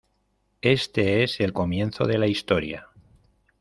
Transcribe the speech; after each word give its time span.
Este 0.63 1.21
es 1.21 1.39
el 1.41 1.53
comienzo 1.53 2.05
de 2.05 2.17
la 2.17 2.25
historia. 2.25 2.87